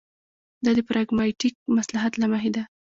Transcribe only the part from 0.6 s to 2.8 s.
دا د پراګماټیک مصلحت له مخې ده.